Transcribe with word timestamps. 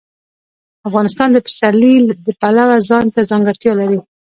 افغانستان 0.87 1.29
د 1.31 1.37
پسرلی 1.45 1.93
د 2.25 2.27
پلوه 2.41 2.77
ځانته 2.89 3.19
ځانګړتیا 3.29 3.73
لري. 3.81 3.99